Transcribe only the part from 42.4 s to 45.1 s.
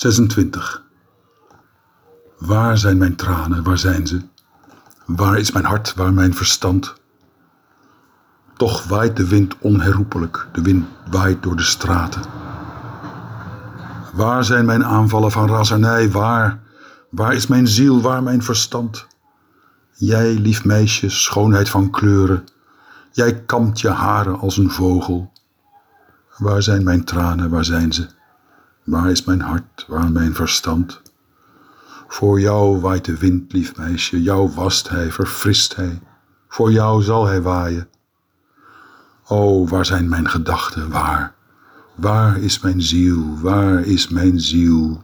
mijn ziel, waar is mijn ziel?